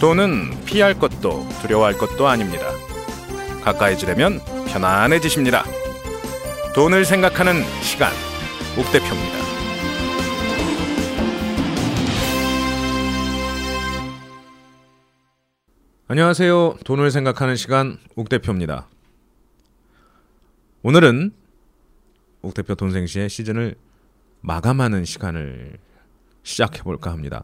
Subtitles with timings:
[0.00, 2.66] 돈은 피할 것도 두려워할 것도 아닙니다.
[3.62, 5.64] 가까이 지려면 편안해지십니다.
[6.74, 8.12] 돈을 생각하는 시간,
[8.76, 9.44] 옥 대표입니다.
[16.08, 16.76] 안녕하세요.
[16.84, 18.88] 돈을 생각하는 시간, 옥 대표입니다.
[20.82, 21.32] 오늘은
[22.42, 23.76] 옥 대표 돈생시의 시즌을
[24.42, 25.78] 마감하는 시간을
[26.44, 27.42] 시작해 볼까 합니다.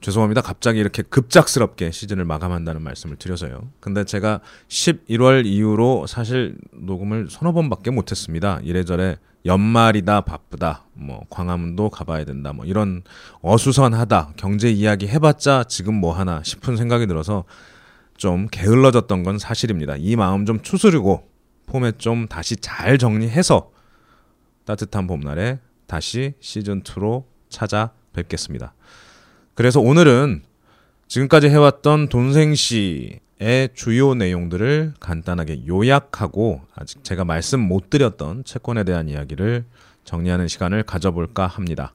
[0.00, 0.42] 죄송합니다.
[0.42, 3.68] 갑자기 이렇게 급작스럽게 시즌을 마감한다는 말씀을 드려서요.
[3.80, 8.60] 근데 제가 11월 이후로 사실 녹음을 서너 번밖에 못 했습니다.
[8.62, 9.16] 이래저래
[9.46, 13.02] 연말이다 바쁘다 뭐 광화문도 가봐야 된다 뭐 이런
[13.42, 17.44] 어수선하다 경제 이야기 해봤자 지금 뭐 하나 싶은 생각이 들어서
[18.16, 19.96] 좀 게을러졌던 건 사실입니다.
[19.96, 21.28] 이 마음 좀 추스르고
[21.66, 23.70] 폼에 좀 다시 잘 정리해서
[24.64, 28.72] 따뜻한 봄날에 다시 시즌 2로 찾아 뵙겠습니다.
[29.54, 30.42] 그래서 오늘은
[31.06, 39.64] 지금까지 해왔던 돈생시의 주요 내용들을 간단하게 요약하고 아직 제가 말씀 못 드렸던 채권에 대한 이야기를
[40.04, 41.94] 정리하는 시간을 가져볼까 합니다.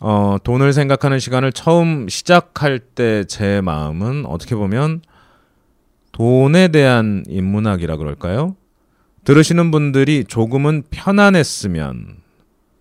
[0.00, 5.02] 어, 돈을 생각하는 시간을 처음 시작할 때 제 마음은 어떻게 보면
[6.12, 8.56] 돈에 대한 인문학이라 그럴까요?
[9.24, 12.23] 들으시는 분들이 조금은 편안했으면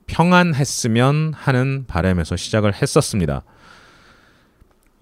[0.08, 3.44] 평안했으면 하는 바람에서 시작을 했었습니다.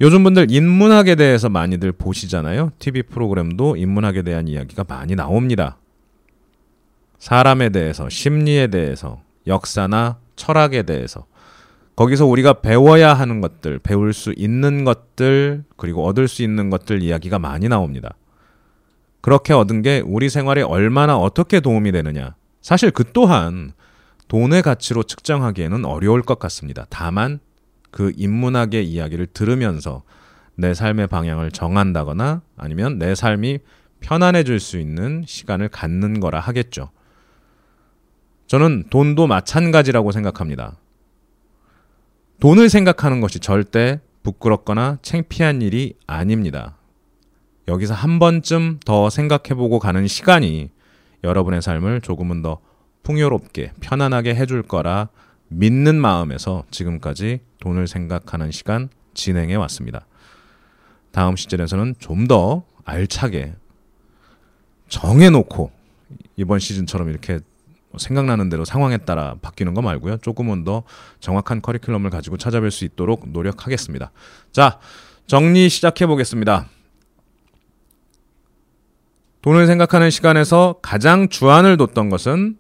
[0.02, 2.71] 요즘 분들 인문학에 대해서 많이들 보시잖아요.
[2.80, 5.77] TV 프로그램도 인문학에 대한 이야기가 많이 나옵니다.
[7.19, 11.25] 사람에 대해서, 심리에 대해서, 역사나 철학에 대해서,
[11.95, 17.38] 거기서 우리가 배워야 하는 것들, 배울 수 있는 것들, 그리고 얻을 수 있는 것들 이야기가
[17.38, 18.16] 많이 나옵니다.
[19.22, 22.33] 그렇게 얻은 게 우리 생활에 얼마나 어떻게 도움이 되느냐.
[22.61, 23.73] 사실 그 또한
[24.31, 26.85] 돈의 가치로 측정하기에는 어려울 것 같습니다.
[26.89, 27.41] 다만
[27.91, 30.03] 그 인문학의 이야기를 들으면서
[30.55, 33.59] 내 삶의 방향을 정한다거나 아니면 내 삶이
[34.00, 36.91] 편안해질 수 있는 시간을 갖는 거라 하겠죠.
[38.47, 40.77] 저는 돈도 마찬가지라고 생각합니다.
[42.39, 46.77] 돈을 생각하는 것이 절대 부끄럽거나 창피한 일이 아닙니다.
[47.67, 50.69] 여기서 한 번쯤 더 생각해보고 가는 시간이
[51.22, 52.59] 여러분의 삶을 조금은 더
[53.03, 55.09] 풍요롭게 편안하게 해줄 거라
[55.47, 60.06] 믿는 마음에서 지금까지 돈을 생각하는 시간 진행해 왔습니다.
[61.12, 63.53] 다음 시즌에서는 좀 더 알차게
[64.88, 65.72] 정해놓고
[66.35, 67.39] 이번 시즌처럼 이렇게
[67.97, 70.18] 생각나는 대로 상황에 따라 바뀌는 거 말고요.
[70.18, 70.83] 조금은 더
[71.19, 74.12] 정확한 커리큘럼을 가지고 찾아뵐 수 있도록 노력하겠습니다.
[74.51, 74.79] 자,
[75.28, 76.68] 정리 시작해 보겠습니다.
[79.41, 82.57] 돈을 생각하는 시간에서 가장 주안을 뒀던 것은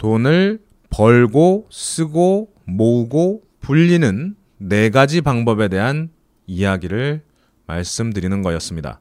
[0.00, 6.08] 돈을 벌고 쓰고 모으고 불리는 네 가지 방법에 대한
[6.46, 7.22] 이야기를
[7.66, 8.98] 말씀드리는 거였습니다.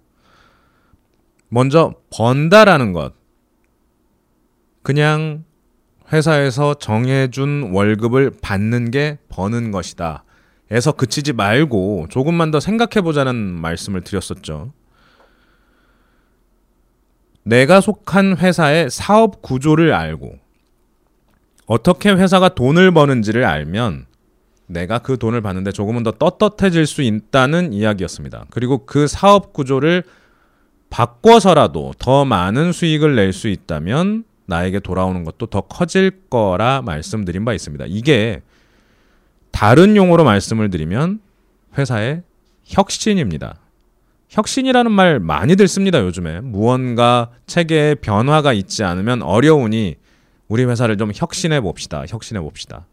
[1.47, 3.13] 먼저 번다라는 것.
[4.83, 5.45] 그냥
[6.11, 10.25] 회사에서 정해준 월급을 받는 게 버는 것이다.
[10.69, 14.73] 에서 그치지 말고 조금만 더 생각해 보자는 말씀을 드렸었죠.
[17.43, 20.48] 내가 속한 회사의 사업 구조를 알고
[21.69, 24.07] 어떻게 회사가 돈을 버는지를 알면
[24.65, 28.45] 내가 그 돈을 받는데 조금은 더 떳떳해질 수 있다는 이야기였습니다.
[28.49, 30.03] 그리고 그 사업 구조를
[30.89, 37.53] 바꿔서라도 더 많은 수익을 낼 수 있다면 나에게 돌아오는 것도 더 커질 거라 말씀드린 바
[37.53, 37.85] 있습니다.
[37.87, 38.41] 이게
[39.51, 41.19] 다른 용어로 말씀을 드리면
[41.77, 42.23] 회사의
[42.65, 43.59] 혁신입니다.
[44.29, 46.41] 혁신이라는 말 많이들 씁니다, 요즘에.
[46.41, 49.97] 무언가 체계에 변화가 있지 않으면 어려우니
[50.49, 52.03] 우리 회사를 좀 혁신해 봅시다.
[52.07, 52.85] 혁신해 봅시다.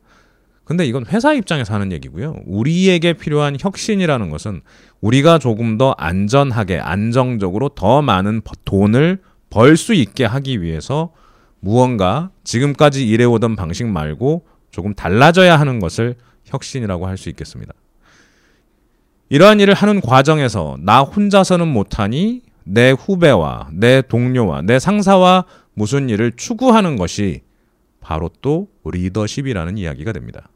[0.65, 2.37] 근데 이건 회사 입장에서 하는 얘기고요.
[2.45, 4.61] 우리에게 필요한 혁신이라는 것은
[5.01, 11.13] 우리가 조금 더 안전하게, 안정적으로 더 많은 돈을 벌 수 있게 하기 위해서
[11.61, 17.73] 무언가 지금까지 일해오던 방식 말고 조금 달라져야 하는 것을 혁신이라고 할 수 있겠습니다.
[19.29, 25.45] 이러한 일을 하는 과정에서 나 혼자서는 못하니 내 후배와 내 동료와 내 상사와
[25.75, 27.43] 무슨 일을 추구하는 것이
[28.07, 30.49] 바로 또 리더십이라는 이야기가 됩니다.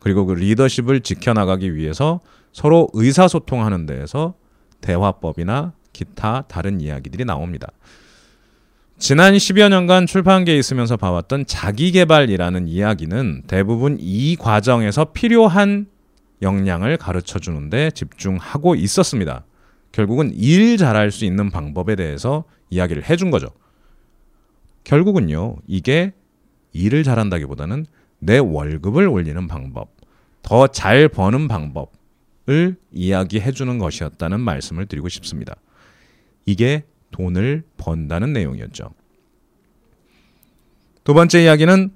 [0.00, 2.20] 그리고 그 리더십을 지켜나가기 위해서
[2.52, 4.34] 서로 의사소통하는 데에서
[4.82, 7.68] 대화법이나 기타 다른 이야기들이 나옵니다.
[8.98, 15.86] 지난 10여 년간 출판계에 있으면서 봐왔던 자기개발이라는 이야기는 대부분 이 과정에서 필요한
[16.42, 19.46] 역량을 가르쳐 주는데 집중하고 있었습니다.
[19.90, 23.48] 결국은 일 잘할 수 있는 방법에 대해서 이야기를 해준 거죠.
[24.84, 26.12] 결국은요, 이게
[26.78, 27.86] 일을 잘한다기보다는
[28.20, 29.90] 내 월급을 올리는 방법,
[30.42, 31.92] 더 잘 버는 방법,
[32.92, 35.56] 이야기해 주는 것이었다는 말씀을 드리고 싶습니다.
[36.46, 38.90] 이게 돈을 번다는 내용이었죠.
[41.04, 41.90] 두 번째 이야기는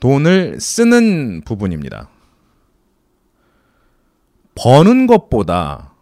[0.00, 2.10] 돈을 쓰는 부분입니다.
[4.54, 5.94] 버는 것보다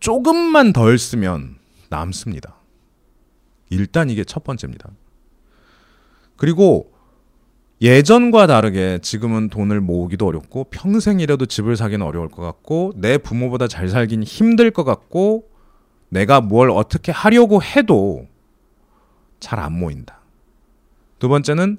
[0.00, 1.56] 조금만 덜 쓰면
[1.88, 2.56] 남습니다.
[3.70, 4.90] 일단 이게 첫 번째입니다.
[6.36, 6.89] 그리고
[7.80, 13.88] 예전과 다르게 지금은 돈을 모으기도 어렵고 평생이라도 집을 사기는 어려울 것 같고 내 부모보다 잘
[13.88, 15.48] 살긴 힘들 것 같고
[16.10, 18.26] 내가 뭘 어떻게 하려고 해도
[19.38, 20.20] 잘 안 모인다.
[21.18, 21.78] 두 번째는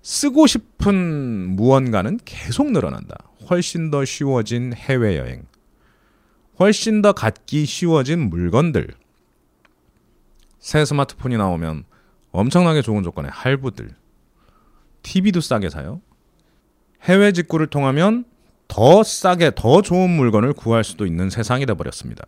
[0.00, 3.16] 쓰고 싶은 무언가는 계속 늘어난다.
[3.50, 5.44] 훨씬 더 쉬워진 해외여행.
[6.58, 8.94] 훨씬 더 갖기 쉬워진 물건들.
[10.58, 11.84] 새 스마트폰이 나오면
[12.32, 13.90] 엄청나게 좋은 조건의 할부들.
[15.06, 16.00] TV도 싸게 사요.
[17.02, 18.24] 해외 직구를 통하면
[18.66, 22.24] 더 싸게 더 좋은 물건을 구할 수도 있는 세상이 돼 버렸습니다.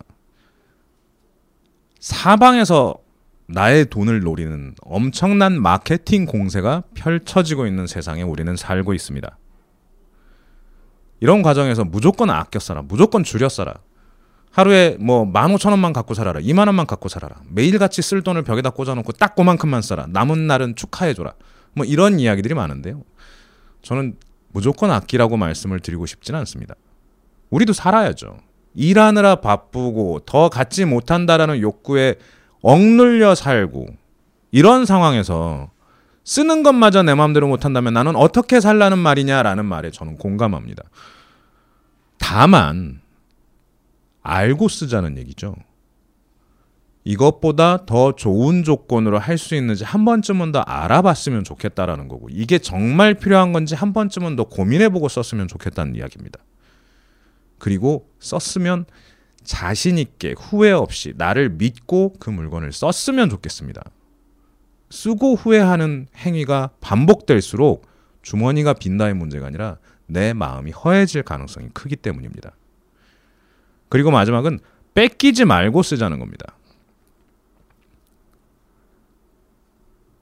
[1.98, 2.94] 사방에서
[3.46, 9.36] 나의 돈을 노리는 엄청난 마케팅 공세가 펼쳐지고 있는 세상에 우리는 살고 있습니다.
[11.20, 12.82] 이런 과정에서 무조건 아껴 써라.
[12.82, 13.74] 무조건 줄여 써라.
[14.52, 16.38] 하루에 뭐 15,000원만 갖고 살아라.
[16.40, 17.40] 2만 원만 갖고 살아라.
[17.48, 20.06] 매일같이 쓸 돈을 벽에다 꽂아놓고 딱 그만큼만 써라.
[20.08, 21.34] 남은 날은 축하해줘라.
[21.74, 23.02] 뭐 이런 이야기들이 많은데요.
[23.82, 24.16] 저는
[24.52, 26.74] 무조건 아끼라고 말씀을 드리고 싶지는 않습니다.
[27.50, 28.38] 우리도 살아야죠.
[28.74, 32.16] 일하느라 바쁘고 더 갖지 못한다라는 욕구에
[32.62, 33.86] 억눌려 살고
[34.50, 35.70] 이런 상황에서
[36.24, 40.82] 쓰는 것마저 내 마음대로 못한다면 나는 어떻게 살라는 말이냐라는 말에 저는 공감합니다.
[42.18, 43.00] 다만
[44.22, 45.54] 알고 쓰자는 얘기죠.
[47.08, 53.14] 이것보다 더 좋은 조건으로 할 수 있는지 한 번쯤은 더 알아봤으면 좋겠다라는 거고 이게 정말
[53.14, 56.40] 필요한 건지 한 번쯤은 더 고민해보고 썼으면 좋겠다는 이야기입니다.
[57.58, 58.84] 그리고 썼으면
[59.44, 63.82] 자신 있게 후회 없이 나를 믿고 그 물건을 썼으면 좋겠습니다.
[64.90, 67.86] 쓰고 후회하는 행위가 반복될수록
[68.22, 72.52] 주머니가 빈다의 문제가 아니라 내 마음이 허해질 가능성이 크기 때문입니다.
[73.88, 74.58] 그리고 마지막은
[74.94, 76.57] 뺏기지 말고 쓰자는 겁니다.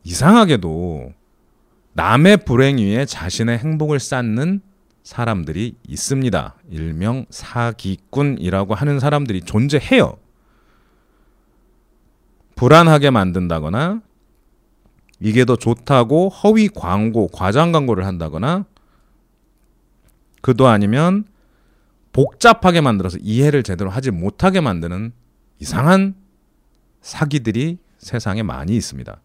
[0.07, 1.13] 이상하게도
[1.95, 4.61] 남의 불행 위에 자신의 행복을 쌓는
[5.03, 6.55] 사람들이 있습니다.
[6.71, 10.17] 일명 사기꾼이라고 하는 사람들이 존재해요.
[12.55, 14.01] 불안하게 만든다거나
[15.19, 18.65] 이게 더 좋다고 허위 광고, 과장 광고를 한다거나
[20.41, 21.25] 그도 아니면
[22.13, 25.13] 복잡하게 만들어서 이해를 제대로 하지 못하게 만드는
[25.59, 26.15] 이상한
[27.01, 29.21] 사기들이 세상에 많이 있습니다.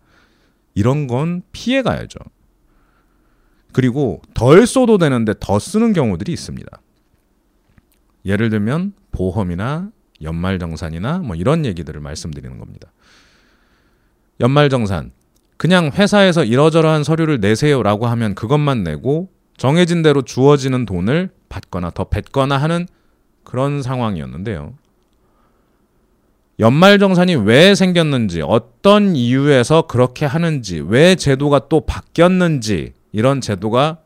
[0.73, 2.19] 이런 건 피해 가야죠.
[3.71, 6.81] 그리고 덜 써도 되는데 더 쓰는 경우들이 있습니다.
[8.25, 9.91] 예를 들면 보험이나
[10.21, 12.91] 연말정산이나 뭐 이런 얘기들을 말씀드리는 겁니다.
[14.39, 15.11] 연말정산.
[15.57, 22.57] 그냥 회사에서 이러저러한 서류를 내세요라고 하면 그것만 내고 정해진 대로 주어지는 돈을 받거나 더 뱉거나
[22.57, 22.87] 하는
[23.43, 24.73] 그런 상황이었는데요.
[26.61, 33.97] 연말정산이 왜 생겼는지, 어떤 이유에서 그렇게 하는지, 왜 제도가 또 바뀌었는지, 이런 제도가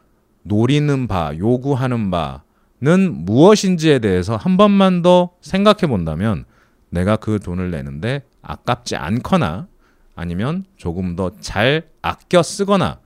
[0.44, 6.46] 노리는 바, 요구하는 바는 무엇인지에 대해서 한 번만 더 생각해 본다면
[6.90, 9.68] 내가 그 돈을 내는데 아깝지 않거나
[10.16, 13.00] 아니면 조금 더 잘 아껴 쓰거나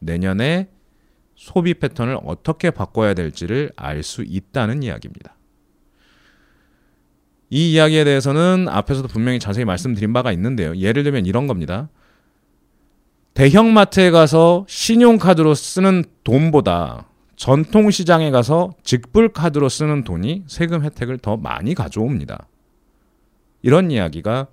[0.00, 0.68] 내년에
[1.36, 5.36] 소비 패턴을 어떻게 바꿔야 될지를 알 수 있다는 이야기입니다.
[7.54, 10.74] 이 이야기에 대해서는 앞에서도 분명히 자세히 말씀드린 바가 있는데요.
[10.74, 11.90] 예를 들면 이런 겁니다.
[13.34, 22.48] 대형마트에 가서 신용카드로 쓰는 돈보다 전통시장에 가서 직불카드로 쓰는 돈이 세금 혜택을 더 많이 가져옵니다.
[23.60, 24.46] 이런 이야기가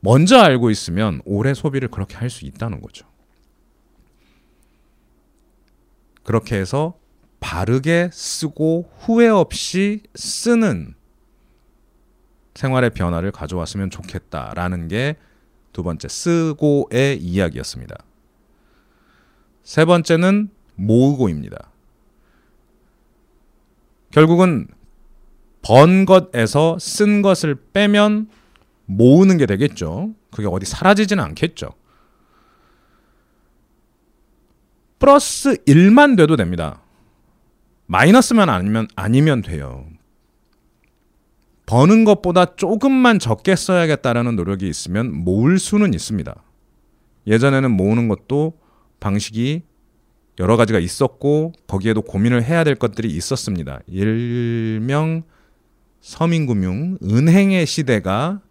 [0.00, 3.06] 먼저 알고 있으면 올해 소비를 그렇게 할 수 있다는 거죠.
[6.22, 6.92] 그렇게 해서
[7.40, 10.94] 바르게 쓰고 후회 없이 쓰는
[12.54, 15.16] 생활의 변화를 가져왔으면 좋겠다라는 게
[15.74, 17.96] 두 번째 쓰고의 이야기였습니다.
[19.64, 21.70] 세 번째는 모으고입니다.
[24.12, 24.68] 결국은
[25.62, 28.30] 번 것에서 쓴 것을 빼면
[28.86, 30.14] 모으는 게 되겠죠.
[30.30, 31.70] 그게 어디 사라지지는 않겠죠.
[35.00, 36.82] 플러스 1만 돼도 됩니다.
[37.86, 39.86] 마이너스만 아니면 아니면 돼요.
[41.66, 46.34] 버는 것보다 조금만 적게 써야겠다라는 노력이 있으면 모을 수는 있습니다.
[47.26, 48.58] 예전에는 모으는 것도
[49.00, 49.62] 방식이
[50.38, 53.80] 여러 가지가 있었고 거기에도 고민을 해야 될 것들이 있었습니다.
[53.86, 55.22] 일명
[56.00, 58.42] 서민금융 은행의 시대가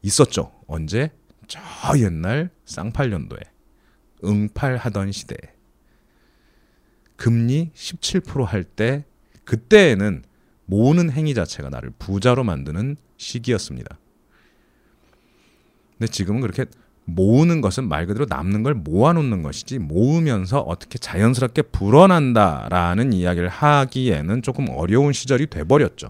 [0.00, 0.52] 있었죠.
[0.66, 1.10] 언제?
[1.48, 1.60] 저
[1.98, 3.40] 옛날 쌍팔년도에
[4.24, 5.36] 응팔하던 시대.
[7.16, 9.04] 금리 17%할 때
[9.44, 10.22] 그때에는
[10.72, 13.98] 모으는 행위 자체가 나를 부자로 만드는 시기였습니다.
[15.98, 16.64] 근데 지금은 그렇게
[17.04, 24.70] 모으는 것은 말 그대로 남는 걸 모아놓는 것이지 모으면서 어떻게 자연스럽게 불어난다라는 이야기를 하기에는 조금
[24.70, 26.08] 어려운 시절이 돼버렸죠.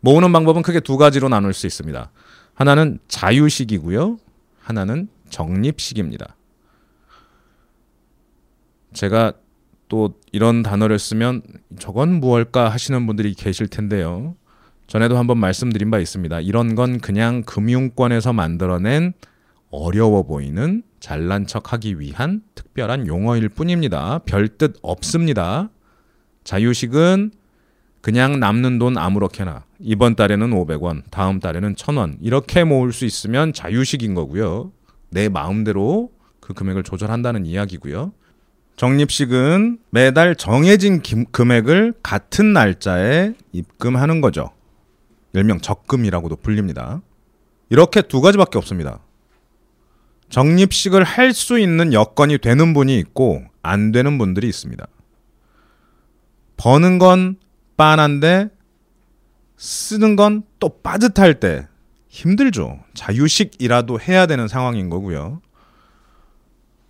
[0.00, 2.10] 모으는 방법은 크게 두 가지로 나눌 수 있습니다.
[2.52, 4.18] 하나는 자유식이고요.
[4.60, 6.36] 하나는 적립식입니다.
[8.92, 9.32] 제가
[9.92, 11.42] 또 이런 단어를 쓰면
[11.78, 14.34] 저건 무엇일까 하시는 분들이 계실 텐데요.
[14.86, 16.40] 전에도 한번 말씀드린 바 있습니다.
[16.40, 19.12] 이런 건 그냥 금융권에서 만들어낸
[19.70, 24.20] 어려워 보이는 잘난 척 하기 위한 특별한 용어일 뿐입니다.
[24.20, 25.68] 별 뜻 없습니다.
[26.44, 27.32] 자유식은
[28.00, 34.14] 그냥 남는 돈 아무렇게나 이번 달에는 500원, 다음 달에는 1000원 이렇게 모을 수 있으면 자유식인
[34.14, 34.72] 거고요.
[35.10, 38.12] 내 마음대로 그 금액을 조절한다는 이야기고요.
[38.76, 44.50] 적립식은 매달 정해진 금액을 같은 날짜에 입금하는 거죠.
[45.34, 47.00] 일명 적금이라고도 불립니다.
[47.70, 49.00] 이렇게 두 가지밖에 없습니다.
[50.30, 54.86] 적립식을 할 수 있는 여건이 되는 분이 있고 안 되는 분들이 있습니다.
[56.56, 57.36] 버는 건
[57.76, 58.48] 빤한데
[59.56, 61.66] 쓰는 건 또 빠듯할 때
[62.08, 62.78] 힘들죠.
[62.94, 65.40] 자유식이라도 해야 되는 상황인 거고요.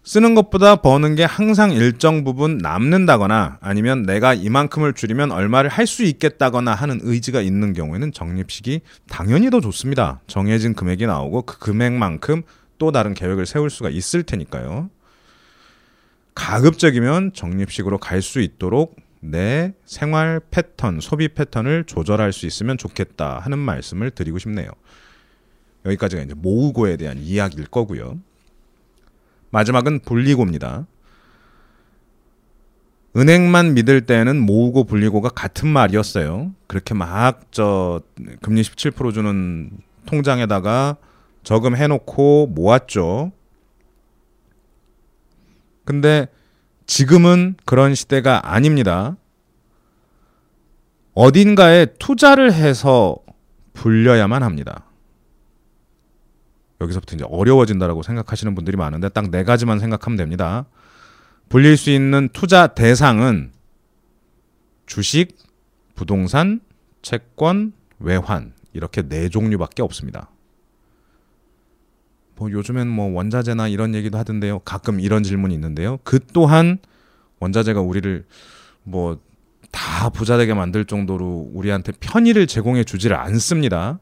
[0.05, 6.03] 쓰는 것보다 버는 게 항상 일정 부분 남는다거나 아니면 내가 이만큼을 줄이면 얼마를 할 수
[6.05, 10.21] 있겠다거나 하는 의지가 있는 경우에는 적립식이 당연히 더 좋습니다.
[10.27, 12.43] 정해진 금액이 나오고 그 금액만큼
[12.79, 14.89] 또 다른 계획을 세울 수가 있을 테니까요.
[16.35, 23.59] 가급적이면 적립식으로 갈 수 있도록 내 생활 패턴, 소비 패턴을 조절할 수 있으면 좋겠다 하는
[23.59, 24.69] 말씀을 드리고 싶네요.
[25.85, 28.19] 여기까지가 이제 모으고에 대한 이야기일 거고요.
[29.53, 30.87] 마지막은 불리고입니다.
[33.15, 36.53] 은행만 믿을 때는 모으고 불리고가 같은 말이었어요.
[36.67, 38.01] 그렇게 막 저
[38.41, 39.71] 금리 17% 주는
[40.07, 40.97] 통장에다가
[41.43, 43.33] 저금 해놓고 모았죠.
[45.85, 46.29] 근데
[46.87, 49.17] 지금은 그런 시대가 아닙니다.
[51.15, 53.17] 어딘가에 투자를 해서
[53.75, 54.87] 불려야만 합니다.
[56.83, 60.67] 여기서부터 이제 어려워진다라고 생각하시는 분들이 많은데 딱 네 가지만 생각하면 됩니다.
[61.49, 63.53] 불릴 수 있는 투자 대상은
[64.87, 65.37] 주식,
[65.95, 66.61] 부동산,
[67.03, 70.31] 채권, 외환 이렇게 네 종류밖에 없습니다.
[72.37, 74.61] 뭐 요즘엔 뭐 원자재나 이런 얘기도 하던데요.
[74.61, 75.99] 가끔 이런 질문이 있는데요.
[76.05, 76.79] 그 또한
[77.41, 78.25] 원자재가 우리를
[78.85, 79.19] 뭐
[79.73, 83.99] 다 부자 되게 만들 정도로 우리한테 편의를 제공해 주지를 않습니다.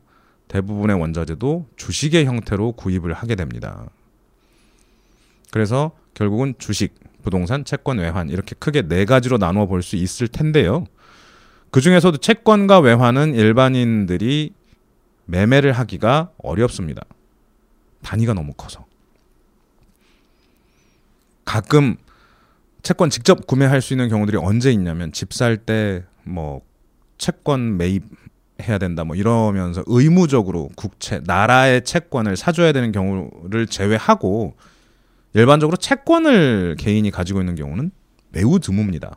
[0.50, 3.88] 대부분의 원자재도 주식의 형태로 구입을 하게 됩니다.
[5.50, 10.84] 그래서 결국은 주식, 부동산, 채권, 외환 이렇게 크게 네 가지로 나누어 볼 수 있을 텐데요.
[11.70, 14.52] 그 중에서도 채권과 외환은 일반인들이
[15.26, 17.02] 매매를 하기가 어렵습니다.
[18.02, 18.84] 단위가 너무 커서.
[21.44, 21.96] 가끔
[22.82, 26.60] 채권 직접 구매할 수 있는 경우들이 언제 있냐면 집 살 때 뭐
[27.18, 28.04] 채권 매입
[28.60, 34.56] 해야 된다 뭐 이러면서 의무적으로 국채 나라의 채권을 사줘야 되는 경우를 제외하고
[35.34, 37.90] 일반적으로 채권을 개인이 가지고 있는 경우는
[38.30, 39.16] 매우 드뭅니다.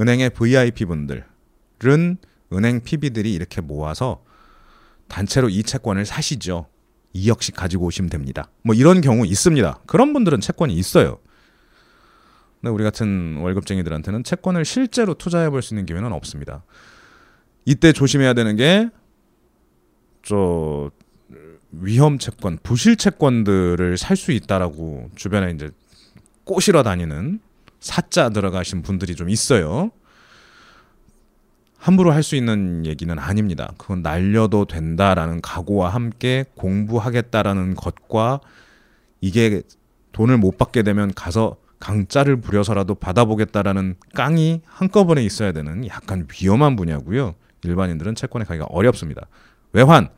[0.00, 1.24] 은행의 VIP 분들은
[2.52, 4.24] 은행 PB들이 이렇게 모아서
[5.08, 6.66] 단체로 이 채권을 사시죠.
[7.14, 8.48] 2억씩 가지고 오시면 됩니다.
[8.62, 9.80] 뭐 이런 경우 있습니다.
[9.86, 11.18] 그런 분들은 채권이 있어요.
[12.60, 16.64] 근데 우리 같은 월급쟁이들한테는 채권을 실제로 투자해 볼 수 있는 기회는 없습니다.
[17.64, 18.88] 이때 조심해야 되는 게
[20.24, 20.90] 저
[21.70, 25.70] 위험 채권, 부실 채권들을 살 수 있다라고 주변에 이제
[26.44, 27.40] 꼬시러 다니는
[27.80, 29.90] 사자 들어가신 분들이 좀 있어요.
[31.76, 33.72] 함부로 할 수 있는 얘기는 아닙니다.
[33.76, 38.40] 그건 날려도 된다라는 각오와 함께 공부하겠다라는 것과
[39.20, 39.62] 이게
[40.12, 47.34] 돈을 못 받게 되면 가서 강짜를 부려서라도 받아보겠다라는 깡이 한꺼번에 있어야 되는 약간 위험한 분야고요.
[47.68, 49.26] 일반인들은 채권에 가기가 어렵습니다.
[49.72, 50.08] 외환.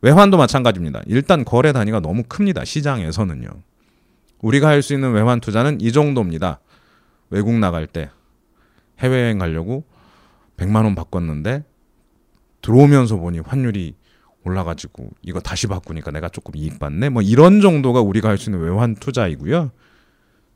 [0.00, 1.02] 외환도 마찬가지입니다.
[1.06, 2.64] 일단 거래 단위가 너무 큽니다.
[2.64, 3.48] 시장에서는요.
[4.40, 6.60] 우리가 할 수 있는 외환 투자는 이 정도입니다.
[7.30, 8.10] 외국 나갈 때
[9.00, 9.84] 해외여행 가려고
[10.56, 11.64] 100만 원 바꿨는데
[12.62, 13.94] 들어오면서 보니 환율이
[14.44, 17.08] 올라가지고 이거 다시 바꾸니까 내가 조금 이익 받네.
[17.08, 19.70] 뭐 이런 정도가 우리가 할 수 있는 외환 투자이고요.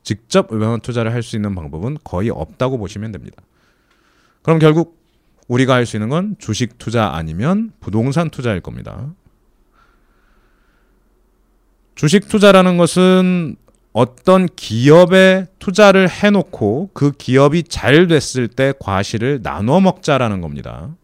[0.03, 3.41] 직접 외환 투자를 할 수 있는 방법은 거의 없다고 보시면 됩니다.
[4.41, 5.02] 그럼 결국
[5.47, 9.13] 우리가 할 수 있는 건 주식 투자 아니면 부동산 투자일 겁니다.
[11.95, 13.55] 주식 투자라는 것은
[13.91, 20.95] 어떤 기업에 투자를 해놓고 그 기업이 잘 됐을 때 과실을 나눠 먹자라는 겁니다.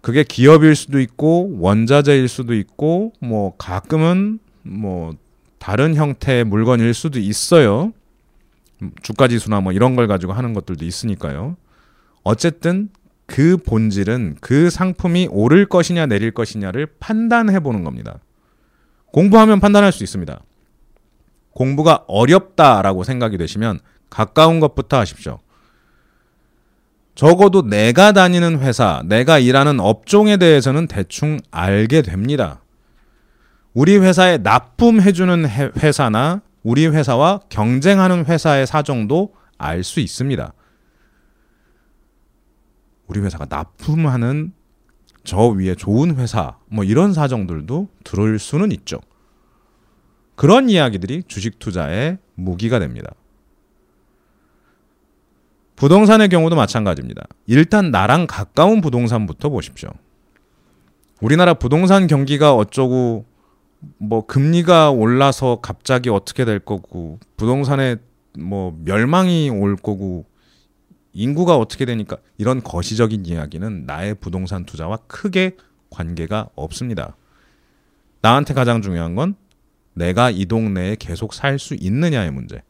[0.00, 5.14] 그게 기업일 수도 있고 원자재일 수도 있고 뭐 가끔은 뭐
[5.58, 7.92] 다른 형태의 물건일 수도 있어요.
[9.02, 11.56] 주가 지수나 뭐 이런 걸 가지고 하는 것들도 있으니까요.
[12.26, 12.88] 어쨌든
[13.26, 18.18] 그 본질은 그 상품이 오를 것이냐 내릴 것이냐를 판단해 보는 겁니다.
[19.12, 20.40] 공부하면 판단할 수 있습니다.
[21.52, 23.78] 공부가 어렵다라고 생각이 되시면
[24.10, 25.38] 가까운 것부터 하십시오.
[27.14, 32.60] 적어도 내가 다니는 회사, 내가 일하는 업종에 대해서는 대충 알게 됩니다.
[33.72, 40.52] 우리 회사에 납품해주는 회사나 우리 회사와 경쟁하는 회사의 사정도 알 수 있습니다.
[43.06, 44.52] 우리 회사가 납품하는
[45.24, 49.00] 저 위에 좋은 회사, 뭐 이런 사정들도 들을 수는 있죠.
[50.36, 53.10] 그런 이야기들이 주식 투자의 무기가 됩니다.
[55.76, 57.24] 부동산의 경우도 마찬가지입니다.
[57.46, 59.90] 일단 나랑 가까운 부동산부터 보십시오.
[61.20, 63.26] 우리나라 부동산 경기가 어쩌고
[63.98, 67.96] 뭐 금리가 올라서 갑자기 어떻게 될 거고 부동산에
[68.38, 70.24] 뭐 멸망이 올 거고
[71.16, 75.56] 인구가 어떻게 되니까 이런 거시적인 이야기는 나의 부동산 투자와 크게
[75.88, 77.16] 관계가 없습니다.
[78.20, 79.34] 나한테 가장 중요한 건
[79.94, 82.62] 내가 이 동네에 계속 살 수 있느냐의 문제.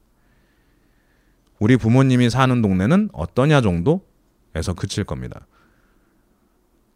[1.59, 5.47] 우리 부모님이 사는 동네는 어떠냐 정도에서 그칠 겁니다.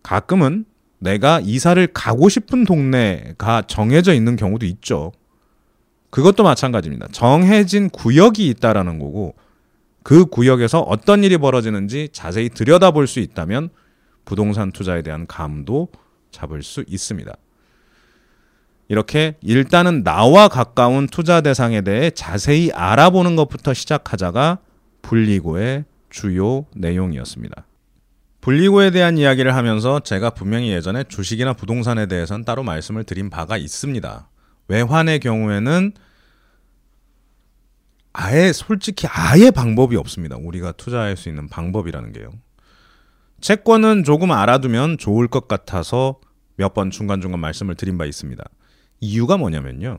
[0.05, 0.67] 가끔은
[0.99, 5.13] 내가 이사를 가고 싶은 동네가 정해져 있는 경우도 있죠.
[6.11, 7.09] 그것도 마찬가지입니다.
[7.11, 9.35] 정해진 구역이 있다라는 거고
[10.03, 13.71] 그 구역에서 어떤 일이 벌어지는지 자세히 들여다볼 수 있다면
[14.25, 15.89] 부동산 투자에 대한 감도
[16.31, 17.33] 잡을 수 있습니다.
[18.89, 24.59] 이렇게 일단은 나와 가까운 투자 대상에 대해 자세히 알아보는 것부터 시작하자가
[25.03, 27.67] 분리고의 주요 내용이었습니다.
[28.41, 34.29] 분리고에 대한 이야기를 하면서 제가 분명히 예전에 주식이나 부동산에 대해서는 따로 말씀을 드린 바가 있습니다.
[34.69, 35.93] 외환의 경우에는
[38.13, 40.37] 아예 솔직히 아예 방법이 없습니다.
[40.37, 42.31] 우리가 투자할 수 있는 방법이라는 게요.
[43.41, 46.21] 채권은 조금 알아두면 좋을 것 같아서
[46.57, 48.45] 몇 번 중간중간 말씀을 드린 바 있습니다.
[49.01, 49.97] 이유가 뭐냐면요.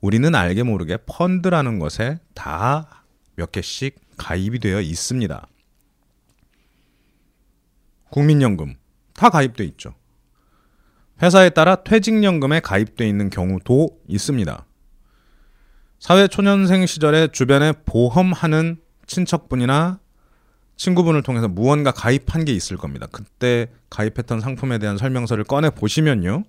[0.00, 2.86] 우리는 알게 모르게 펀드라는 것에 다
[3.36, 5.46] 몇 개씩 가입이 되어 있습니다.
[8.10, 8.76] 국민연금
[9.14, 9.94] 다 가입돼 있죠.
[11.22, 14.66] 회사에 따라 퇴직연금에 가입돼 있는 경우도 있습니다.
[16.06, 18.76] 사회 초년생 시절에 주변에 보험하는
[19.08, 19.98] 친척분이나
[20.76, 23.08] 친구분을 통해서 무언가 가입한 게 있을 겁니다.
[23.10, 26.44] 그때 가입했던 상품에 대한 설명서를 꺼내 보시면요.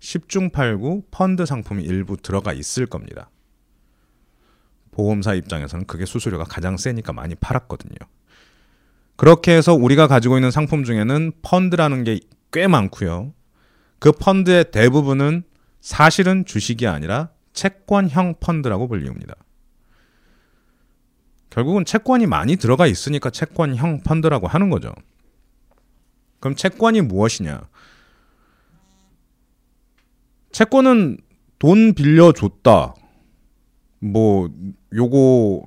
[0.00, 3.30] 10중 8구 펀드 상품이 일부 들어가 있을 겁니다.
[4.90, 7.96] 보험사 입장에서는 그게 수수료가 가장 세니까 많이 팔았거든요.
[9.16, 12.20] 그렇게 해서 우리가 가지고 있는 상품 중에는 펀드라는 게
[12.52, 13.32] 꽤 많고요.
[13.98, 15.44] 그 펀드의 대부분은
[15.80, 19.34] 사실은 주식이 아니라 채권형 펀드라고 불리웁니다.
[21.50, 24.92] 결국은 채권이 많이 들어가 있으니까 채권형 펀드라고 하는 거죠.
[26.38, 27.68] 그럼 채권이 무엇이냐?
[30.52, 31.16] 채권은
[31.58, 32.94] 돈 빌려줬다.
[34.00, 34.50] 뭐
[34.94, 35.64] 요거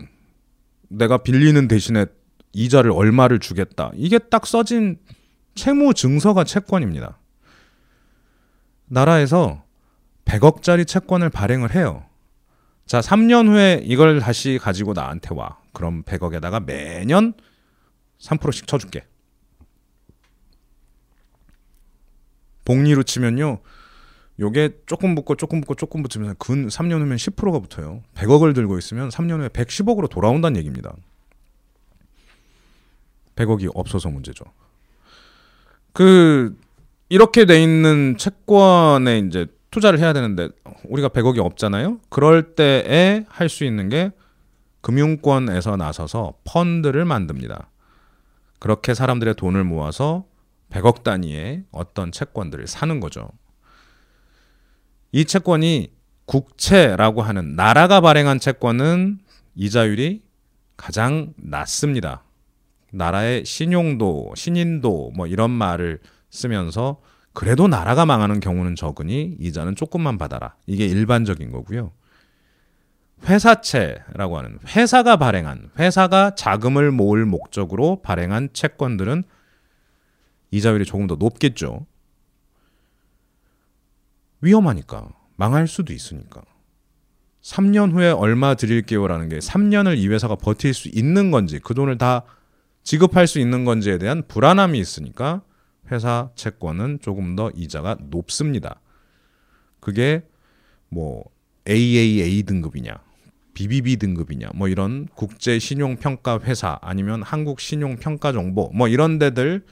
[0.90, 2.06] 내가 빌리는 대신에
[2.54, 3.92] 이자를 얼마를 주겠다.
[3.96, 5.00] 이게 딱 써진
[5.56, 7.20] 채무 증서가 채권입니다.
[8.86, 9.64] 나라에서
[10.30, 12.06] 100억짜리 채권을 발행을 해요.
[12.86, 15.58] 자, 3년 후에 이걸 다시 가지고 나한테 와.
[15.74, 17.34] 그럼 100억에다가 매년
[18.20, 19.06] 3%씩 쳐줄게.
[22.66, 23.60] 복리로 치면요.
[24.40, 28.04] 요게 조금 붙고 조금 붙고 조금 붙으면 근 3년 후면 10%가 붙어요.
[28.14, 30.94] 100억을 들고 있으면 3년 후에 110억으로 돌아온다는 얘기입니다.
[33.36, 34.46] 100억이 없어서 문제죠.
[35.94, 36.56] 그
[37.10, 40.50] 이렇게 돼 있는 채권에 이제 투자를 해야 되는데
[40.86, 42.00] 우리가 100억이 없잖아요.
[42.10, 44.12] 그럴 때에 할 수 있는 게
[44.82, 47.70] 금융권에서 나서서 펀드를 만듭니다.
[48.60, 50.26] 그렇게 사람들의 돈을 모아서
[50.72, 53.30] 100억 단위의 어떤 채권들을 사는 거죠.
[55.12, 55.92] 이 채권이
[56.26, 59.20] 국채라고 하는 나라가 발행한 채권은
[59.56, 60.22] 이자율이
[60.78, 62.24] 가장 낮습니다.
[62.92, 67.02] 나라의 신용도, 신인도 뭐 이런 말을 쓰면서
[67.40, 70.58] 그래도 나라가 망하는 경우는 적으니 이자는 조금만 받아라.
[70.68, 71.94] 이게 일반적인 거고요.
[73.24, 79.24] 회사채라고 하는 회사가 발행한 회사가 자금을 모을 목적으로 발행한 채권들은
[80.52, 81.86] 이자율이 조금 더 높겠죠.
[84.42, 86.42] 위험하니까 망할 수도 있으니까.
[87.42, 92.24] 3년 후에 얼마 드릴게요라는 게 3년을 이 회사가 버틸 수 있는 건지 그 돈을 다
[92.84, 95.44] 지급할 수 있는 건지에 대한 불안함이 있으니까
[95.92, 98.80] 회사 채권은 조금 더 이자가 높습니다.
[99.80, 100.24] 그게
[100.90, 101.24] 뭐
[101.68, 102.94] AAA 등급이냐,
[103.54, 109.20] BBB 등급이냐, 뭐 이런 국제 신용 평가 회사 아니면 한국 신용 평가 정보 뭐 이런
[109.20, 109.64] 데들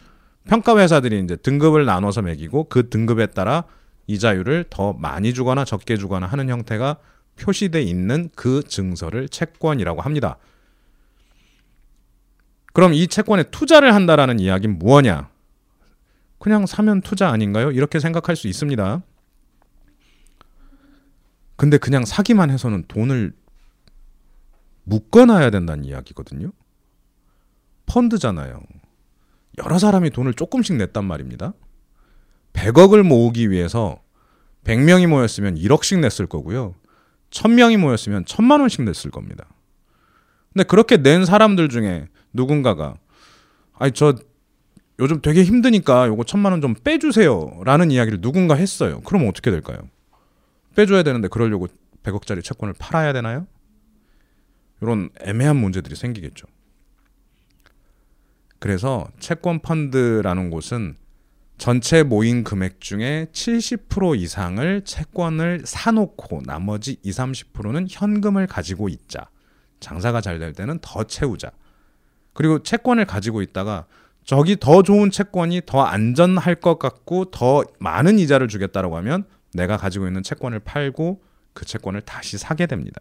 [0.46, 3.66] 평가 회사들이 이제 등급을 나눠서 매기고 그 등급에 따라
[4.08, 6.98] 이자율을 더 많이 주거나 적게 주거나 하는 형태가
[7.38, 10.38] 표시돼 있는 그 증서를 채권이라고 합니다.
[12.74, 15.30] 그럼 이 채권에 투자를 한다라는 이야기는 무엇냐?
[16.40, 17.72] 그냥 사면 투자 아닌가요?
[17.72, 19.02] 이렇게 생각할 수 있습니다.
[21.56, 23.34] 근데 그냥 사기만 해서는 돈을
[24.84, 26.52] 묶어놔야 된다는 이야기거든요.
[27.88, 28.62] 펀드잖아요.
[29.58, 31.54] 여러 사람이 돈을 조금씩 냈단 말입니다.
[32.54, 34.00] 100억을 모으기 위해서
[34.64, 36.76] 100명이 모였으면 1억씩 냈을 거고요.
[37.32, 39.46] 1000명이 모였으면 1000만 원씩 냈을 겁니다.
[40.54, 42.96] 근데 그렇게 낸 사람들 중에 누군가가
[43.74, 44.16] 아니 저
[45.00, 49.02] 요즘 되게 힘드니까 요거 천만 원 좀 빼주세요 라는 이야기를 누군가 했어요.
[49.02, 49.78] 그럼 어떻게 될까요?
[50.76, 51.68] 빼줘야 되는데 그러려고
[52.04, 53.48] 100억짜리 채권을 팔아야 되나요?
[54.82, 56.48] 이런 애매한 문제들이 생기겠죠.
[58.60, 60.96] 그래서 채권 펀드라는 곳은
[61.58, 69.30] 전체 모인 금액 중에 70% 이상을 채권을 사놓고 나머지 20, 30%는 현금을 가지고 있자.
[69.80, 71.52] 장사가 잘 될 때는 더 채우자.
[72.34, 73.86] 그리고 채권을 가지고 있다가
[74.28, 80.06] 저기 더 좋은 채권이 더 안전할 것 같고 더 많은 이자를 주겠다라고 하면 내가 가지고
[80.06, 83.00] 있는 채권을 팔고 그 채권을 다시 사게 됩니다.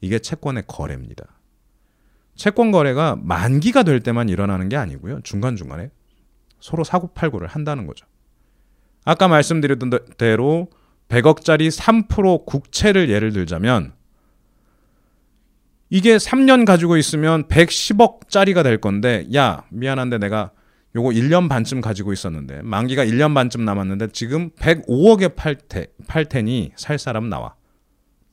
[0.00, 1.26] 이게 채권의 거래입니다.
[2.34, 5.20] 채권 거래가 만기가 될 때만 일어나는 게 아니고요.
[5.24, 5.90] 중간중간에
[6.58, 8.06] 서로 사고팔고를 한다는 거죠.
[9.04, 10.70] 아까 말씀드렸던 대로
[11.08, 13.92] 100억짜리 3% 국채를 예를 들자면
[15.94, 20.50] 이게 3년 가지고 있으면 110억짜리가 될 건데 야 미안한데 내가
[20.96, 26.72] 요거 1년 반쯤 가지고 있었는데 만기가 1년 반쯤 남았는데 지금 105억에 팔, 테, 팔 테니
[26.76, 27.56] 살 사람 나와.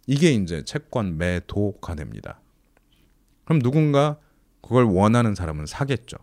[0.08, 2.40] 이게 이제 채권 매도가 됩니다.
[3.44, 4.18] 그럼 누군가
[4.62, 6.16] 그걸 원하는 사람은 사겠죠.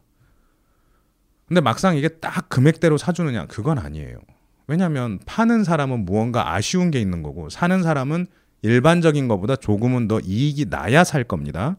[1.49, 4.21] 근데 막상 이게 딱 금액대로 사주느냐 그건 아니에요.
[4.69, 8.27] 왜냐하면 파는 사람은 무언가 아쉬운 게 있는 거고 사는 사람은
[8.63, 11.77] 일반적인 것보다 조금은 더 이익이 나야 살 겁니다.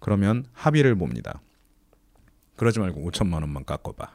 [0.00, 1.40] 그러면 합의를 봅니다.
[2.56, 4.10] 그러지 말고 5천만 원만 깎아봐.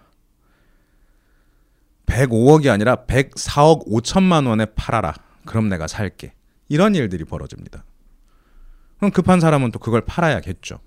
[2.05, 5.13] 105억이 아니라 104억 5천만 원에 팔아라.
[5.45, 6.33] 그럼 내가 살게.
[6.69, 7.83] 이런 일들이 벌어집니다.
[8.97, 10.79] 그럼 급한 사람은 또 그걸 팔아야겠죠.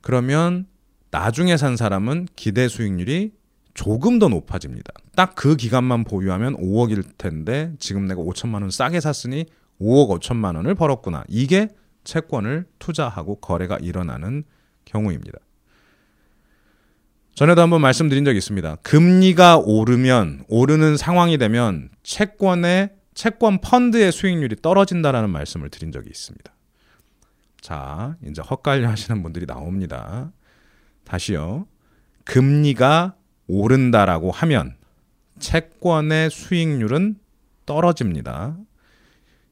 [0.00, 0.66] 그러면
[1.10, 3.32] 나중에 산 사람은 기대 수익률이
[3.80, 4.92] 조금 더 높아집니다.
[5.16, 9.46] 딱 그 기간만 보유하면 5억일 텐데 지금 내가 5천만 원 싸게 샀으니
[9.80, 11.24] 5억 5천만 원을 벌었구나.
[11.28, 11.68] 이게
[12.04, 14.44] 채권을 투자하고 거래가 일어나는
[14.84, 15.38] 경우입니다.
[17.34, 18.76] 전에도 한번 말씀드린 적이 있습니다.
[18.82, 26.52] 금리가 오르면 오르는 상황이 되면 채권의 채권 펀드의 수익률이 떨어진다라는 말씀을 드린 적이 있습니다.
[27.62, 30.32] 자, 이제 헛갈려 하시는 분들이 나옵니다.
[31.04, 31.66] 다시요.
[32.24, 33.14] 금리가
[33.50, 34.74] 오른다라고 하면
[35.40, 37.16] 채권의 수익률은
[37.66, 38.56] 떨어집니다.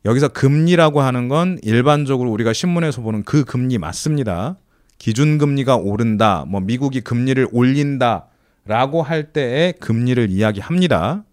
[0.05, 4.57] 여기서 금리라고 하는 건 일반적으로 우리가 신문에서 보는 그 금리 맞습니다.
[4.99, 8.27] 기준금리가 오른다, 뭐 미국이 금리를 올린다
[8.65, 11.25] 라고 할 때의 금리를 이야기합니다.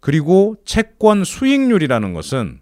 [0.00, 2.60] 그리고 채권 수익률이라는 것은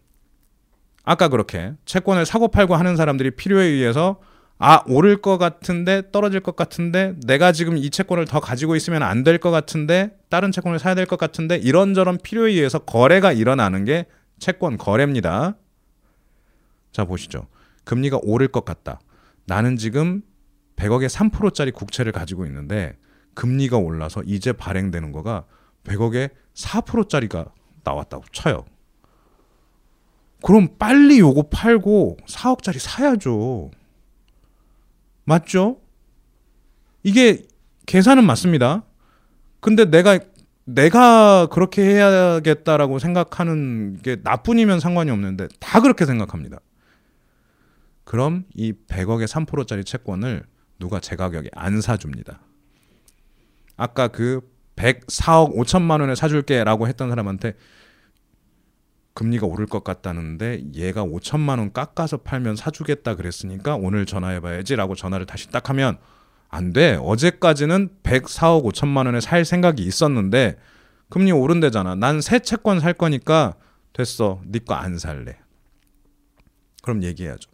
[1.05, 4.21] 아까 그렇게 채권을 사고 팔고 하는 사람들이 필요에 의해서
[4.61, 9.23] 아, 오를 것 같은데 떨어질 것 같은데 내가 지금 이 채권을 더 가지고 있으면 안
[9.23, 14.07] 될 것 같은데 다른 채권을 사야 될 것 같은데 이런저런 필요에 의해서 거래가 일어나는 게
[14.40, 15.57] 채권 거래입니다.
[16.92, 17.47] 자, 보시죠.
[17.85, 19.01] 금리가 오를 것 같다.
[19.47, 20.23] 나는 지금
[20.77, 22.97] 100억에 3%짜리 국채를 가지고 있는데
[23.35, 25.44] 금리가 올라서 이제 발행되는 거가
[25.85, 27.47] 100억에 4%짜리가
[27.85, 28.64] 나왔다고 쳐요.
[30.42, 33.71] 그럼 빨리 요거 팔고 4억짜리 사야죠.
[35.29, 35.79] 맞죠?
[37.03, 37.43] 이게
[37.85, 38.85] 계산은 맞습니다.
[39.61, 40.19] 근데 내가
[40.64, 46.61] 내가 그렇게 해야겠다라고 생각하는 게 나뿐이면 상관이 없는데 다 그렇게 생각합니다.
[48.05, 50.45] 그럼 이 100억의 3%짜리 채권을
[50.79, 52.41] 누가 제 가격에 안 사줍니다.
[53.77, 54.41] 아까 그
[54.77, 57.55] 104억 5천만 원에 사줄게라고 했던 사람한테
[59.18, 65.50] 금리가 오를 것 같다는데 얘가 5천만 원 깎아서 팔면 사주겠다 그랬으니까 오늘 전화해봐야지라고 전화를 다시
[65.50, 65.98] 딱 하면
[66.48, 66.96] 안 돼.
[67.00, 70.57] 어제까지는 104억 5천만 원에 살 생각이 있었는데
[71.11, 71.96] 금리 오른대잖아.
[71.96, 73.57] 난 새 채권 살 거니까
[73.92, 74.40] 됐어.
[74.46, 75.37] 네 거 안 살래.
[76.83, 77.50] 그럼 얘기해야죠.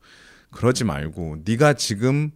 [0.50, 2.30] 그러지 말고 네가 지금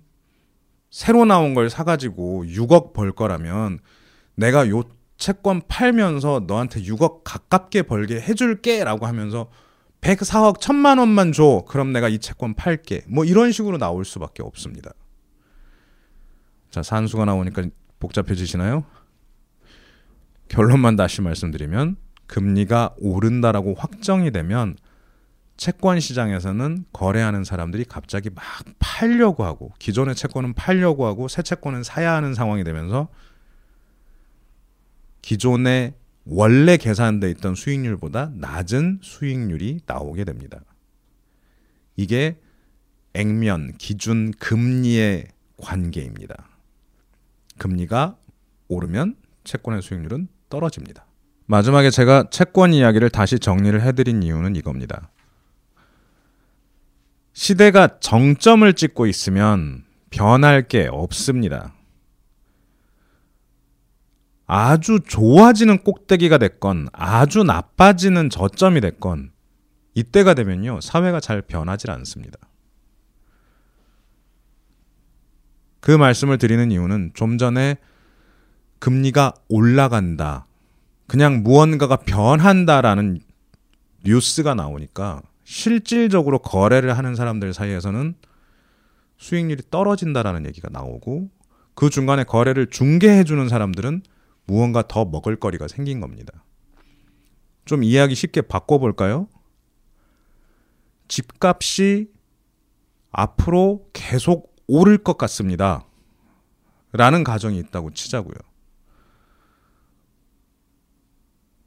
[0.91, 3.79] 새로 나온 걸 사가지고 6억 벌 거라면
[4.37, 4.85] 내가 요
[5.19, 9.51] 채권 팔면서 너한테 6억 가깝게 벌게 해줄게 라고 하면서
[10.01, 11.65] 104억 천만 원만 줘.
[11.69, 13.03] 그럼 내가 이 채권 팔게.
[13.09, 14.93] 뭐 이런 식으로 나올 수밖에 없습니다.
[16.71, 17.65] 자, 산수가 나오니까
[17.99, 18.85] 복잡해지시나요?
[20.47, 24.77] 결론만 다시 말씀드리면 금리가 오른다라고 확정이 되면
[25.57, 28.45] 채권 시장에서는 거래하는 사람들이 갑자기 막
[28.79, 33.09] 팔려고 하고 기존의 채권은 팔려고 하고 새 채권은 사야 하는 상황이 되면서
[35.29, 35.93] 기존에
[36.25, 40.59] 원래 계산돼 있던 수익률보다 낮은 수익률이 나오게 됩니다.
[41.97, 42.41] 이게
[43.13, 46.49] 액면 기준 금리의 관계입니다.
[47.59, 48.17] 금리가
[48.69, 51.05] 오르면 채권의 수익률은 떨어집니다.
[51.45, 55.11] 마지막에 제가 채권 이야기를 다시 정리를 해드린 이유는 이겁니다.
[57.35, 61.75] 시대가 정점을 찍고 있으면 변할 게 없습니다.
[64.49, 69.31] 아주 좋아지는 꼭대기가 됐건 아주 나빠지는 저점이 됐건
[69.95, 72.39] 이때가 되면요 사회가 잘 변하지 않습니다.
[75.81, 77.77] 그 말씀을 드리는 이유는 좀 전에
[78.79, 80.47] 금리가 올라간다.
[81.07, 83.21] 그냥 무언가가 변한다라는
[84.05, 88.15] 뉴스가 나오니까 실질적으로 거래를 하는 사람들 사이에서는
[89.19, 91.29] 수익률이 떨어진다라는 얘기가 나오고
[91.75, 94.03] 그 중간에 거래를 중개해 주는 사람들은
[94.49, 96.43] 무언가 더 먹을거리가 생긴 겁니다.
[97.67, 99.29] 좀 이야기 쉽게 바꿔볼까요?
[101.07, 102.11] 집값이
[103.11, 105.87] 앞으로 계속 오를 것 같습니다.
[106.93, 108.37] 라는 가정이 있다고 치자고요.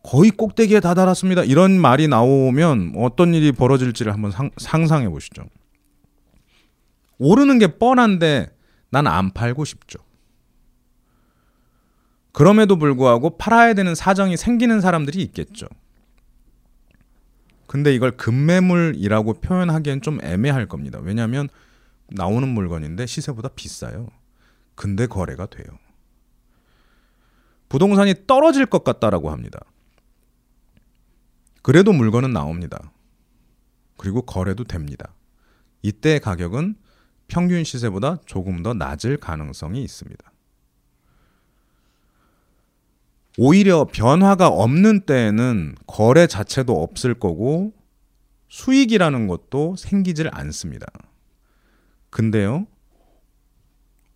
[0.04, 1.44] 거의 꼭대기에 다다랐습니다.
[1.44, 5.44] 이런 말이 나오면 어떤 일이 벌어질지를 한번 상, 상상해 보시죠.
[7.20, 8.52] 오르는 게 뻔한데
[8.90, 10.00] 난 안 팔고 싶죠.
[12.32, 15.68] 그럼에도 불구하고 팔아야 되는 사정이 생기는 사람들이 있겠죠.
[17.68, 21.00] 근데 이걸 급매물이라고 표현하기엔 좀 애매할 겁니다.
[21.02, 21.48] 왜냐하면
[22.08, 24.08] 나오는 물건인데 시세보다 비싸요.
[24.76, 25.66] 근데 거래가 돼요.
[27.70, 29.60] 부동산이 떨어질 것 같다라고 합니다.
[31.62, 32.92] 그래도 물건은 나옵니다.
[33.98, 35.14] 그리고 거래도 됩니다.
[35.82, 36.76] 이때 가격은
[37.28, 40.31] 평균 시세보다 조금 더 낮을 가능성이 있습니다.
[43.38, 47.74] 오히려 변화가 없는 때에는 거래 자체도 없을 거고
[48.50, 50.88] 수익이라는 것도 생기질 않습니다.
[52.10, 52.68] 근데요,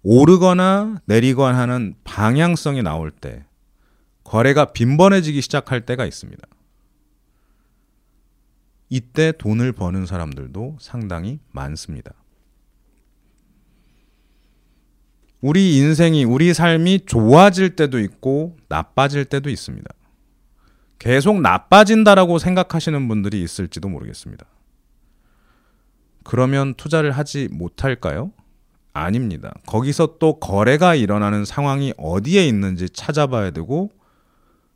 [0.03, 3.45] 오르거나 내리거나 하는 방향성이 나올 때
[4.23, 6.45] 거래가 빈번해지기 시작할 때가 있습니다.
[8.89, 12.11] 이때 돈을 버는 사람들도 상당히 많습니다.
[15.45, 19.87] 우리 인생이, 우리 삶이 좋아질 때도 있고 나빠질 때도 있습니다.
[20.97, 24.43] 계속 나빠진다라고 생각하시는 분들이 있을지도 모르겠습니다.
[26.23, 28.31] 그러면 투자를 하지 못할까요?
[28.91, 29.53] 아닙니다.
[29.67, 33.91] 거기서 또 거래가 일어나는 상황이 어디에 있는지 찾아봐야 되고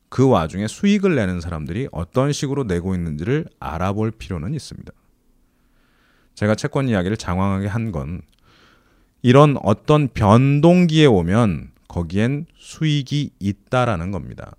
[0.10, 4.92] 그 와중에 수익을 내는 사람들이 어떤 식으로 내고 있는지를 알아볼 필요는 있습니다.
[6.36, 8.22] 제가 채권 이야기를 장황하게 한 건
[9.22, 14.56] 이런 어떤 변동기에 오면 거기엔 수익이 있다라는 겁니다.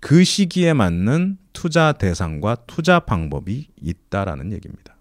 [0.00, 4.94] 그 시기에 맞는 투자 대상과 투자 방법이 있다라는 얘기입니다.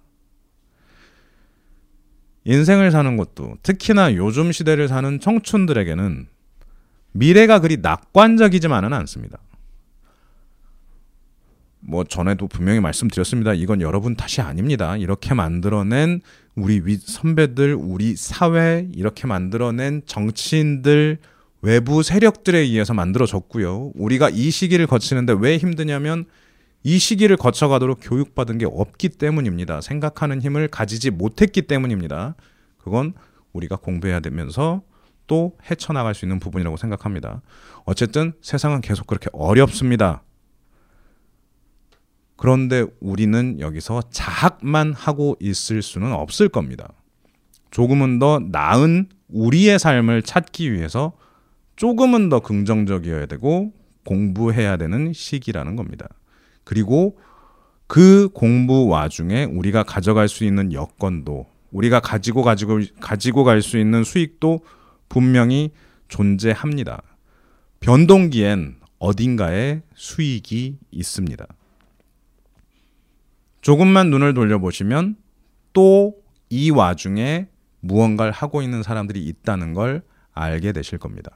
[2.46, 6.28] 인생을 사는 것도 특히나 요즘 시대를 사는 청춘들에게는
[7.13, 9.39] 미래가 그리 낙관적이지만은 않습니다.
[11.86, 13.54] 뭐 전에도 분명히 말씀드렸습니다.
[13.54, 14.96] 이건 여러분 탓이 아닙니다.
[14.98, 16.22] 이렇게 만들어낸
[16.56, 21.17] 우리 위 선배들, 우리 사회 이렇게 만들어낸 정치인들
[21.62, 23.91] 외부 세력들에 의해서 만들어졌고요.
[23.96, 26.26] 우리가 이 시기를 거치는데 왜 힘드냐면
[26.84, 29.82] 이 시기를 거쳐가도록 교육받은 게 없기 때문입니다.
[29.82, 32.36] 생각하는 힘을 가지지 못했기 때문입니다.
[32.78, 33.13] 그건
[33.54, 34.82] 우리가 공부해야 되면서
[35.28, 37.41] 또 헤쳐나갈 수 있는 부분이라고 생각합니다.
[37.86, 40.22] 어쨌든 세상은 계속 그렇게 어렵습니다.
[42.44, 46.90] 그런데 우리는 여기서 자학만 하고 있을 수는 없을 겁니다.
[47.72, 51.14] 조금은 더 나은 우리의 삶을 찾기 위해서
[51.78, 53.72] 조금은 더 긍정적이어야 되고
[54.06, 56.10] 공부해야 되는 시기라는 겁니다.
[56.66, 57.18] 그리고
[57.88, 64.04] 그 공부 와중에 우리가 가져갈 수 있는 여건도 우리가 가지고 가지고 가지고 갈 수 있는
[64.04, 64.66] 수익도
[65.08, 65.72] 분명히
[66.10, 67.04] 존재합니다.
[67.80, 71.48] 변동기엔 어딘가에 수익이 있습니다.
[73.63, 75.15] 조금만 눈을 돌려보시면
[75.73, 76.23] 또
[76.56, 77.47] 이 와중에
[77.80, 81.32] 무언가를 하고 있는 사람들이 있다는 걸 알게 되실 겁니다.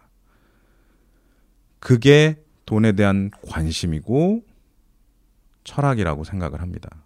[1.80, 4.44] 그게 돈에 대한 관심이고
[5.64, 7.04] 철학이라고 생각을 합니다.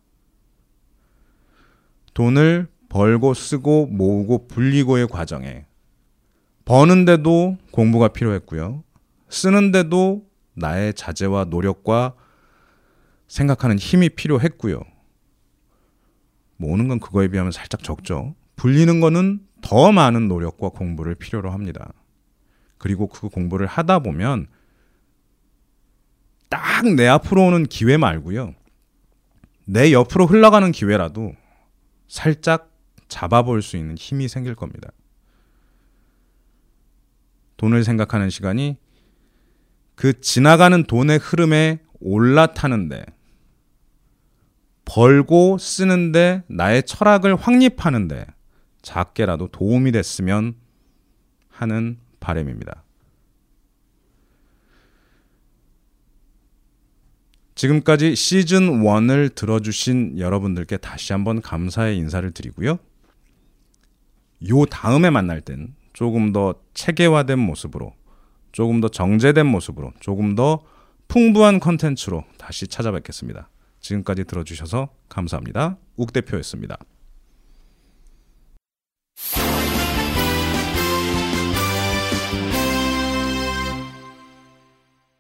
[2.14, 5.66] 돈을 벌고 쓰고 모으고 불리고의 과정에
[6.66, 8.84] 버는데도 공부가 필요했고요.
[9.30, 12.14] 쓰는데도 나의 자제와 노력과
[13.30, 14.82] 생각하는 힘이 필요했고요.
[16.62, 18.36] 모으는 건 그거에 비하면 살짝 적죠.
[18.56, 21.92] 불리는 거는 더 많은 노력과 공부를 필요로 합니다.
[22.78, 24.48] 그리고 그 공부를 하다 보면
[26.50, 28.56] 딱 내 앞으로 오는 기회 말고요.
[29.66, 31.34] 내 옆으로 흘러가는 기회라도
[32.08, 32.72] 살짝
[33.08, 34.90] 잡아볼 수 있는 힘이 생길 겁니다.
[37.58, 38.78] 돈을 생각하는 시간이
[39.96, 43.06] 그 지나가는 돈의 흐름에 올라타는데
[44.94, 48.26] 벌고 쓰는데 나의 철학을 확립하는데
[48.82, 50.56] 작게라도 도움이 됐으면
[51.48, 52.84] 하는 바람입니다.
[57.56, 62.78] 지금까지 시즌 1을 들어주신 여러분들께 다시 한번 감사의 인사를 드리고요.
[64.50, 67.94] 요 다음에 만날 땐 조금 더 체계화된 모습으로,
[68.52, 70.64] 조금 더 정제된 모습으로, 조금 더
[71.08, 73.48] 풍부한 컨텐츠로 다시 찾아뵙겠습니다.
[73.82, 75.78] 지금까지 들어주셔서 감사합니다.
[75.98, 76.78] 욱 대표였습니다.